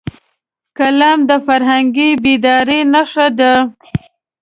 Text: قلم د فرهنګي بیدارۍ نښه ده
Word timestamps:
قلم 0.77 1.19
د 1.29 1.31
فرهنګي 1.45 2.09
بیدارۍ 2.23 2.81
نښه 2.93 3.27
ده 3.39 3.53